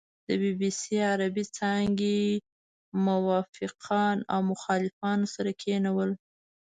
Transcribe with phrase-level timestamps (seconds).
[0.27, 2.21] د بي بي سي عربې څانګې
[3.05, 6.11] موافقان او مخالفان سره کېنول.